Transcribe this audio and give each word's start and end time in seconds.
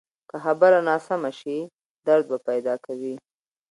که 0.29 0.35
خبره 0.43 0.79
ناسمه 0.87 1.31
شي، 1.39 1.57
درد 2.07 2.29
پیدا 2.47 2.75
کوي 2.85 3.15